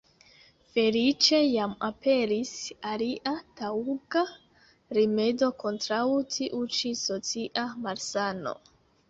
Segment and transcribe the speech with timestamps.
[0.75, 2.53] Feliĉe jam aperis
[2.93, 4.25] alia taŭga
[4.99, 6.01] rimedo kontraŭ
[6.39, 8.57] tiu ĉi socia malsano.